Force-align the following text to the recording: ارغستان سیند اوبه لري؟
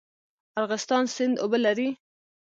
ارغستان 0.59 1.03
سیند 1.15 1.35
اوبه 1.43 1.57
لري؟ 1.65 1.89